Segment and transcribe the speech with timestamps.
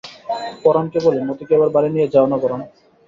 [0.63, 2.61] পরাণকে বলে, মতিকে এবার বাড়ি নিয়ে যাও না পরাণ?